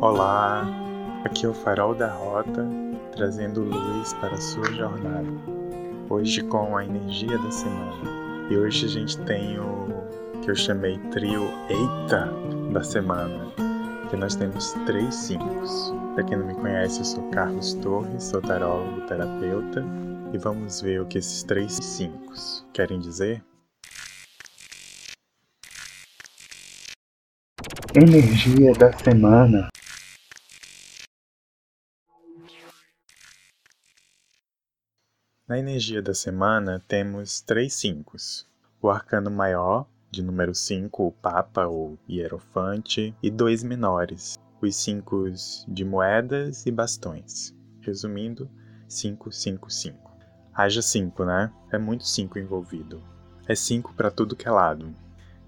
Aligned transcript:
Olá, 0.00 0.64
aqui 1.24 1.44
é 1.44 1.48
o 1.48 1.52
Farol 1.52 1.92
da 1.92 2.08
Rota, 2.08 2.64
trazendo 3.16 3.64
luz 3.64 4.12
para 4.14 4.32
a 4.32 4.40
sua 4.40 4.72
jornada. 4.72 5.26
Hoje 6.08 6.40
com 6.44 6.76
a 6.76 6.84
energia 6.84 7.36
da 7.36 7.50
semana. 7.50 8.48
E 8.48 8.56
hoje 8.56 8.86
a 8.86 8.88
gente 8.88 9.18
tem 9.22 9.58
o 9.58 9.88
que 10.40 10.52
eu 10.52 10.54
chamei 10.54 10.96
trio 11.10 11.50
Eita 11.68 12.32
da 12.72 12.84
semana, 12.84 13.52
que 14.08 14.16
nós 14.16 14.36
temos 14.36 14.70
três 14.86 15.12
cinco. 15.12 15.64
Para 16.14 16.22
quem 16.22 16.38
não 16.38 16.46
me 16.46 16.54
conhece, 16.54 17.00
eu 17.00 17.04
sou 17.04 17.30
Carlos 17.30 17.74
Torres, 17.74 18.22
sou 18.22 18.40
tarólogo 18.40 19.00
terapeuta, 19.08 19.84
e 20.32 20.38
vamos 20.38 20.80
ver 20.80 21.00
o 21.00 21.06
que 21.06 21.18
esses 21.18 21.42
três 21.42 21.72
cinco 21.72 22.34
querem 22.72 23.00
dizer. 23.00 23.42
Energia 27.96 28.72
da 28.74 28.92
semana. 28.92 29.68
Na 35.48 35.58
energia 35.58 36.02
da 36.02 36.12
semana 36.12 36.84
temos 36.86 37.40
três 37.40 37.72
cincos. 37.72 38.46
O 38.82 38.90
arcano 38.90 39.30
maior, 39.30 39.86
de 40.10 40.22
número 40.22 40.54
5, 40.54 41.06
o 41.06 41.10
Papa 41.10 41.66
ou 41.66 41.98
Hierofante, 42.06 43.16
e 43.22 43.30
dois 43.30 43.62
menores, 43.62 44.38
os 44.60 44.76
cinco 44.76 45.24
de 45.66 45.86
moedas 45.86 46.66
e 46.66 46.70
bastões. 46.70 47.54
Resumindo, 47.80 48.50
5, 48.86 49.32
5, 49.32 49.70
5. 49.70 50.10
Haja 50.52 50.82
5, 50.82 51.24
né? 51.24 51.50
É 51.72 51.78
muito 51.78 52.06
5 52.06 52.38
envolvido. 52.38 53.02
É 53.46 53.54
5 53.54 53.94
para 53.94 54.10
tudo 54.10 54.36
que 54.36 54.46
é 54.46 54.50
lado. 54.50 54.94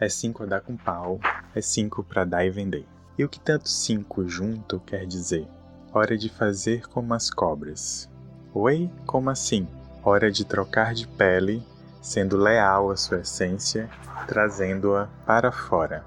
É 0.00 0.08
5 0.08 0.42
a 0.42 0.46
dar 0.46 0.60
com 0.60 0.76
pau, 0.76 1.20
é 1.54 1.60
5 1.60 2.02
para 2.02 2.24
dar 2.24 2.44
e 2.44 2.50
vender. 2.50 2.84
E 3.16 3.24
o 3.24 3.28
que 3.28 3.38
tanto 3.38 3.68
5 3.68 4.26
junto 4.26 4.80
quer 4.80 5.06
dizer? 5.06 5.46
Hora 5.92 6.18
de 6.18 6.28
fazer 6.28 6.88
como 6.88 7.14
as 7.14 7.30
cobras. 7.30 8.10
Oi? 8.52 8.90
Como 9.06 9.30
assim? 9.30 9.68
Hora 10.06 10.30
de 10.30 10.44
trocar 10.44 10.92
de 10.92 11.08
pele, 11.08 11.62
sendo 12.02 12.36
leal 12.36 12.90
à 12.90 12.96
sua 12.96 13.20
essência, 13.20 13.88
trazendo-a 14.28 15.08
para 15.24 15.50
fora. 15.50 16.04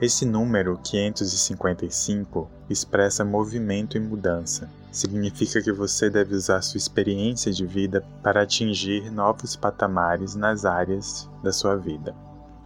Esse 0.00 0.26
número 0.26 0.76
555 0.82 2.50
expressa 2.68 3.24
movimento 3.24 3.96
e 3.96 4.00
mudança. 4.00 4.68
Significa 4.90 5.62
que 5.62 5.70
você 5.70 6.10
deve 6.10 6.34
usar 6.34 6.62
sua 6.62 6.78
experiência 6.78 7.52
de 7.52 7.64
vida 7.64 8.04
para 8.24 8.42
atingir 8.42 9.08
novos 9.12 9.54
patamares 9.54 10.34
nas 10.34 10.64
áreas 10.64 11.30
da 11.40 11.52
sua 11.52 11.76
vida. 11.76 12.16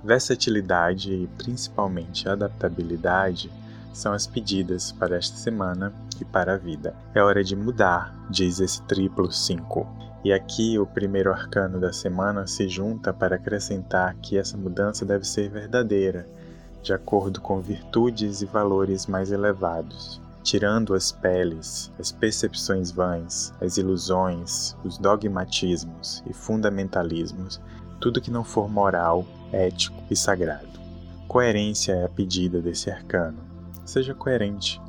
Versatilidade 0.02 1.12
e 1.12 1.26
principalmente 1.36 2.26
adaptabilidade 2.26 3.52
são 3.92 4.14
as 4.14 4.26
pedidas 4.26 4.90
para 4.90 5.18
esta 5.18 5.36
semana 5.36 5.92
e 6.18 6.24
para 6.24 6.54
a 6.54 6.56
vida. 6.56 6.94
É 7.14 7.22
hora 7.22 7.44
de 7.44 7.54
mudar, 7.54 8.14
diz 8.30 8.58
esse 8.58 8.80
triplo 8.82 9.30
5. 9.30 10.11
E 10.24 10.32
aqui 10.32 10.78
o 10.78 10.86
primeiro 10.86 11.32
arcano 11.32 11.80
da 11.80 11.92
semana 11.92 12.46
se 12.46 12.68
junta 12.68 13.12
para 13.12 13.36
acrescentar 13.36 14.14
que 14.22 14.38
essa 14.38 14.56
mudança 14.56 15.04
deve 15.04 15.26
ser 15.26 15.50
verdadeira, 15.50 16.28
de 16.80 16.92
acordo 16.92 17.40
com 17.40 17.60
virtudes 17.60 18.40
e 18.40 18.46
valores 18.46 19.06
mais 19.06 19.32
elevados, 19.32 20.20
tirando 20.44 20.94
as 20.94 21.10
peles, 21.10 21.90
as 21.98 22.12
percepções 22.12 22.92
vãs, 22.92 23.52
as 23.60 23.78
ilusões, 23.78 24.76
os 24.84 24.96
dogmatismos 24.96 26.22
e 26.24 26.32
fundamentalismos, 26.32 27.60
tudo 28.00 28.20
que 28.20 28.30
não 28.30 28.44
for 28.44 28.70
moral, 28.70 29.26
ético 29.52 30.00
e 30.08 30.14
sagrado. 30.14 30.80
Coerência 31.26 31.94
é 31.94 32.05
a 32.05 32.08
pedida 32.08 32.61
desse 32.61 32.90
arcano. 32.90 33.38
Seja 33.84 34.14
coerente 34.14 34.80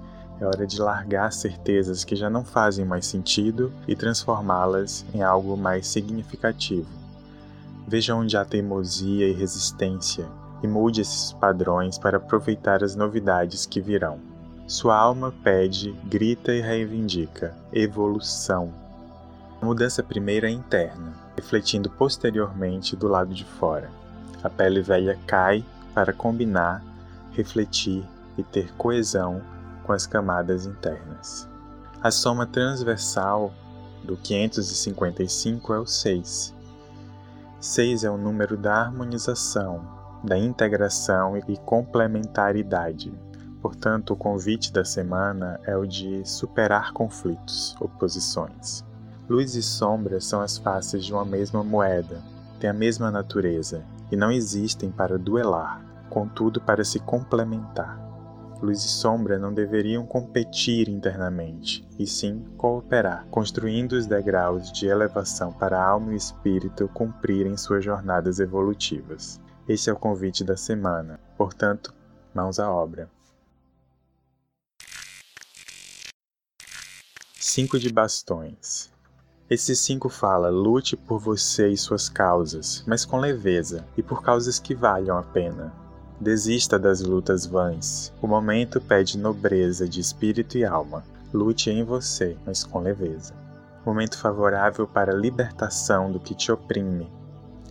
é 0.44 0.46
hora 0.46 0.68
de 0.68 0.80
largar 0.80 1.32
certezas 1.32 2.04
que 2.04 2.18
já 2.18 2.30
não 2.30 2.44
fazem 2.44 2.84
mais 2.84 3.06
sentido 3.06 3.72
e 3.88 3.96
transformá-las 3.96 5.06
em 5.14 5.24
algo 5.24 5.56
mais 5.56 5.88
significativo. 5.88 6.88
Veja 7.88 8.14
onde 8.14 8.36
há 8.36 8.44
teimosia 8.44 9.28
e 9.28 9.32
resistência 9.32 10.28
e 10.62 10.68
mude 10.68 11.02
esses 11.02 11.32
padrões 11.32 11.98
para 11.98 12.18
aproveitar 12.18 12.84
as 12.84 12.94
novidades 12.96 13.66
que 13.66 13.80
virão. 13.80 14.20
Sua 14.68 14.98
alma 14.98 15.34
pede, 15.44 15.94
grita 16.06 16.54
e 16.54 16.62
reivindica 16.62 17.56
evolução. 17.72 18.74
A 19.62 19.66
mudança 19.66 20.04
primeira 20.04 20.48
é 20.48 20.52
interna, 20.52 21.14
refletindo 21.38 21.90
posteriormente 21.90 22.98
do 22.98 23.08
lado 23.08 23.34
de 23.34 23.46
fora. 23.46 23.90
A 24.44 24.50
pele 24.50 24.82
velha 24.82 25.18
cai 25.26 25.64
para 25.94 26.12
combinar, 26.12 26.84
refletir 27.32 28.04
e 28.38 28.44
ter 28.44 28.74
coesão 28.74 29.42
com 29.84 29.94
as 29.94 30.08
camadas 30.08 30.66
internas. 30.66 31.48
A 32.02 32.12
soma 32.12 32.46
transversal 32.46 33.54
do 34.04 34.18
555 34.18 35.74
é 35.74 35.80
o 35.80 35.86
6. 35.86 36.54
6 37.60 38.04
é 38.04 38.10
o 38.10 38.18
número 38.18 38.58
da 38.58 38.76
harmonização, 38.76 39.88
da 40.24 40.38
integração 40.38 41.38
e 41.38 41.58
complementaridade. 41.58 43.14
Portanto, 43.62 44.14
o 44.14 44.18
convite 44.18 44.74
da 44.74 44.84
semana 44.84 45.60
é 45.64 45.78
o 45.78 45.86
de 45.86 46.28
superar 46.28 46.92
conflitos, 46.92 47.76
oposições. 47.80 48.84
Luz 49.30 49.56
e 49.56 49.64
sombra 49.64 50.20
são 50.20 50.42
as 50.42 50.58
faces 50.58 51.06
de 51.06 51.14
uma 51.14 51.24
mesma 51.24 51.64
moeda, 51.64 52.22
têm 52.60 52.70
a 52.70 52.74
mesma 52.74 53.10
natureza 53.10 53.86
e 54.12 54.18
não 54.18 54.30
existem 54.30 54.92
para 54.92 55.18
duelar, 55.18 55.82
contudo 56.10 56.60
para 56.60 56.84
se 56.84 57.00
complementar 57.00 58.13
luz 58.64 58.86
e 58.86 58.88
sombra 58.88 59.38
não 59.38 59.54
deveriam 59.54 60.06
competir 60.06 60.88
internamente, 60.88 61.86
e 62.00 62.08
sim 62.08 62.46
cooperar, 62.58 63.28
construindo 63.30 63.92
os 63.92 64.06
degraus 64.06 64.72
de 64.72 64.88
elevação 64.88 65.52
para 65.52 65.78
a 65.78 65.86
alma 65.86 66.14
e 66.14 66.16
espírito 66.16 66.88
cumprirem 66.88 67.58
suas 67.58 67.84
jornadas 67.84 68.40
evolutivas. 68.40 69.40
Esse 69.68 69.90
é 69.90 69.94
o 69.94 69.98
convite 69.98 70.46
da 70.46 70.56
semana, 70.56 71.20
portanto, 71.38 71.94
mãos 72.34 72.58
à 72.58 72.72
obra. 72.72 73.10
Cinco 77.38 77.78
de 77.78 77.92
bastões. 77.92 78.90
Esse 79.50 79.76
cinco 79.76 80.08
fala: 80.08 80.50
lute 80.50 80.96
por 80.96 81.20
você 81.20 81.68
e 81.68 81.78
suas 81.78 82.08
causas, 82.08 82.84
mas 82.88 83.04
com 83.04 83.18
leveza 83.18 83.86
e 83.98 84.02
por 84.02 84.24
causas 84.24 84.58
que 84.58 84.74
valham 84.74 85.18
a 85.18 85.24
pena. 85.24 85.84
Desista 86.20 86.80
das 86.80 87.02
lutas 87.02 87.46
vãs. 87.46 88.14
O 88.22 88.28
momento 88.28 88.80
pede 88.80 89.18
nobreza 89.18 89.88
de 89.88 90.00
espírito 90.00 90.58
e 90.58 90.64
alma. 90.64 91.04
Lute 91.34 91.70
em 91.70 91.84
você, 91.84 92.38
mas 92.46 92.64
com 92.64 92.80
leveza. 92.80 93.34
Momento 93.86 94.18
favorável 94.18 94.88
para 94.88 95.12
a 95.12 95.18
libertação 95.18 96.12
do 96.12 96.20
que 96.20 96.34
te 96.34 96.52
oprime. 96.52 97.12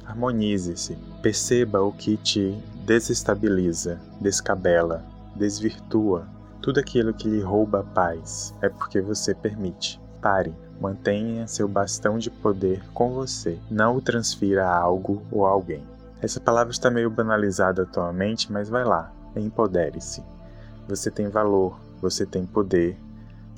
Harmonize-se. 0.04 0.98
Perceba 1.22 1.80
o 1.80 1.92
que 1.92 2.16
te 2.16 2.58
desestabiliza, 2.84 3.98
descabela, 4.20 5.04
desvirtua. 5.34 6.26
Tudo 6.60 6.80
aquilo 6.80 7.14
que 7.14 7.28
lhe 7.28 7.40
rouba 7.40 7.80
a 7.80 7.84
paz 7.84 8.54
é 8.60 8.68
porque 8.68 9.00
você 9.00 9.34
permite. 9.34 10.00
Pare. 10.20 10.52
Mantenha 10.80 11.46
seu 11.46 11.68
bastão 11.68 12.18
de 12.18 12.28
poder 12.28 12.82
com 12.92 13.12
você. 13.12 13.56
Não 13.70 13.96
o 13.96 14.00
transfira 14.00 14.66
a 14.66 14.76
algo 14.76 15.22
ou 15.30 15.46
alguém. 15.46 15.91
Essa 16.22 16.38
palavra 16.38 16.70
está 16.70 16.88
meio 16.88 17.10
banalizada 17.10 17.82
atualmente, 17.82 18.52
mas 18.52 18.68
vai 18.68 18.84
lá, 18.84 19.12
empodere-se. 19.34 20.22
Você 20.86 21.10
tem 21.10 21.28
valor, 21.28 21.80
você 22.00 22.24
tem 22.24 22.46
poder, 22.46 22.96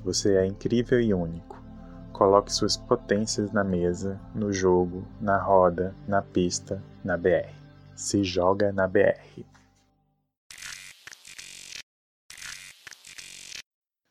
você 0.03 0.37
é 0.37 0.47
incrível 0.47 0.99
e 0.99 1.13
único. 1.13 1.63
Coloque 2.11 2.51
suas 2.51 2.75
potências 2.75 3.53
na 3.53 3.63
mesa, 3.63 4.19
no 4.35 4.51
jogo, 4.51 5.05
na 5.21 5.37
roda, 5.37 5.95
na 6.09 6.23
pista, 6.23 6.83
na 7.05 7.19
BR. 7.19 7.53
Se 7.95 8.25
joga 8.25 8.73
na 8.73 8.89
BR. 8.89 9.45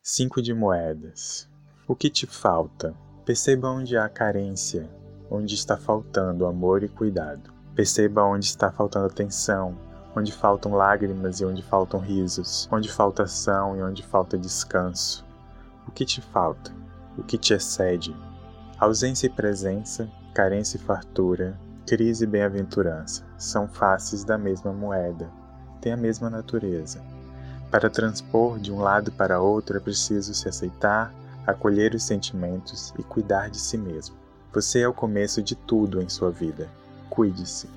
5 0.03 0.43
de 0.43 0.53
moedas. 0.53 1.49
O 1.87 1.95
que 1.95 2.07
te 2.07 2.27
falta? 2.27 2.93
Perceba 3.25 3.71
onde 3.71 3.97
há 3.97 4.07
carência, 4.07 4.87
onde 5.31 5.55
está 5.55 5.75
faltando 5.75 6.45
amor 6.45 6.83
e 6.83 6.87
cuidado. 6.87 7.52
Perceba 7.75 8.23
onde 8.23 8.45
está 8.45 8.71
faltando 8.71 9.07
atenção, 9.07 9.75
onde 10.15 10.31
faltam 10.31 10.75
lágrimas 10.75 11.39
e 11.39 11.45
onde 11.45 11.63
faltam 11.63 11.99
risos, 11.99 12.69
onde 12.71 12.91
falta 12.91 13.23
ação 13.23 13.75
e 13.75 13.81
onde 13.81 14.03
falta 14.03 14.37
descanso. 14.37 15.25
O 15.87 15.91
que 15.91 16.05
te 16.05 16.21
falta? 16.21 16.71
O 17.17 17.23
que 17.23 17.35
te 17.35 17.51
excede? 17.51 18.15
Ausência 18.79 19.25
e 19.25 19.29
presença, 19.29 20.07
carência 20.35 20.77
e 20.77 20.81
fartura, 20.81 21.59
crise 21.87 22.25
e 22.25 22.27
bem-aventurança 22.27 23.25
são 23.39 23.67
faces 23.67 24.23
da 24.23 24.37
mesma 24.37 24.71
moeda, 24.71 25.27
têm 25.81 25.93
a 25.93 25.97
mesma 25.97 26.29
natureza. 26.29 27.01
Para 27.71 27.89
transpor 27.89 28.59
de 28.59 28.71
um 28.71 28.81
lado 28.81 29.11
para 29.11 29.41
outro 29.41 29.77
é 29.77 29.79
preciso 29.79 30.35
se 30.35 30.47
aceitar, 30.47 31.11
acolher 31.47 31.95
os 31.95 32.03
sentimentos 32.03 32.93
e 32.99 33.03
cuidar 33.03 33.49
de 33.49 33.59
si 33.59 33.79
mesmo. 33.79 34.15
Você 34.53 34.81
é 34.81 34.87
o 34.87 34.93
começo 34.93 35.41
de 35.41 35.55
tudo 35.55 35.99
em 35.99 36.07
sua 36.07 36.29
vida 36.29 36.69
Cuide-se. 37.13 37.69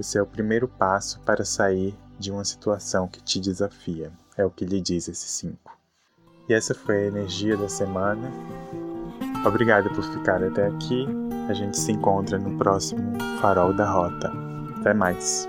Esse 0.00 0.18
é 0.18 0.22
o 0.22 0.26
primeiro 0.26 0.66
passo 0.66 1.20
para 1.20 1.44
sair 1.44 1.94
de 2.18 2.32
uma 2.32 2.44
situação 2.44 3.06
que 3.06 3.22
te 3.22 3.38
desafia. 3.38 4.10
É 4.36 4.44
o 4.44 4.50
que 4.50 4.64
lhe 4.64 4.80
diz 4.80 5.06
esse 5.06 5.28
5. 5.28 5.78
E 6.48 6.54
essa 6.54 6.74
foi 6.74 7.04
a 7.04 7.06
energia 7.06 7.56
da 7.56 7.68
semana. 7.68 8.28
Obrigado 9.46 9.90
por 9.90 10.02
ficar 10.02 10.42
até 10.42 10.66
aqui. 10.66 11.06
A 11.48 11.52
gente 11.52 11.78
se 11.78 11.92
encontra 11.92 12.36
no 12.36 12.58
próximo 12.58 13.16
Farol 13.40 13.72
da 13.72 13.88
Rota. 13.88 14.32
Até 14.80 14.92
mais. 14.92 15.48